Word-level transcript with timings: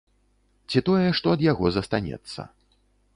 Ці 0.69 0.81
тое, 0.87 1.07
што 1.19 1.27
ад 1.37 1.43
яго 1.51 1.65
застанецца. 1.77 2.47